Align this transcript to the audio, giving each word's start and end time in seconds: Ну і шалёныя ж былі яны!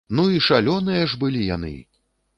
Ну 0.19 0.23
і 0.35 0.39
шалёныя 0.47 1.03
ж 1.11 1.19
былі 1.25 1.47
яны! 1.55 1.75